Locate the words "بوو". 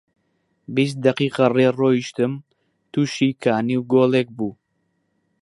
4.37-4.51